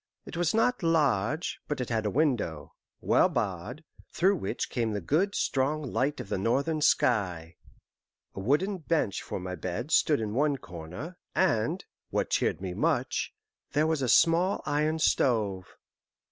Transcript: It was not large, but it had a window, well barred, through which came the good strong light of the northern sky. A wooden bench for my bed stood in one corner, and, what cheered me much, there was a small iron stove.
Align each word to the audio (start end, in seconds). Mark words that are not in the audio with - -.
It 0.25 0.35
was 0.35 0.51
not 0.55 0.81
large, 0.81 1.59
but 1.67 1.79
it 1.79 1.89
had 1.89 2.07
a 2.07 2.09
window, 2.09 2.73
well 3.01 3.29
barred, 3.29 3.83
through 4.11 4.37
which 4.37 4.71
came 4.71 4.93
the 4.93 4.99
good 4.99 5.35
strong 5.35 5.83
light 5.83 6.19
of 6.19 6.27
the 6.27 6.39
northern 6.39 6.81
sky. 6.81 7.57
A 8.33 8.39
wooden 8.39 8.79
bench 8.79 9.21
for 9.21 9.39
my 9.39 9.53
bed 9.53 9.91
stood 9.91 10.19
in 10.19 10.33
one 10.33 10.57
corner, 10.57 11.17
and, 11.35 11.85
what 12.09 12.31
cheered 12.31 12.61
me 12.61 12.73
much, 12.73 13.35
there 13.73 13.85
was 13.85 14.01
a 14.01 14.09
small 14.09 14.63
iron 14.65 14.97
stove. 14.97 15.75